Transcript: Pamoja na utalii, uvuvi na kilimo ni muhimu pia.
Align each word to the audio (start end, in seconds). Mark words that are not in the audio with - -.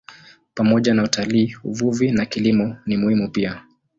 Pamoja 0.53 0.93
na 0.93 1.03
utalii, 1.03 1.55
uvuvi 1.63 2.11
na 2.11 2.25
kilimo 2.25 2.75
ni 2.85 2.97
muhimu 2.97 3.29
pia. 3.31 3.63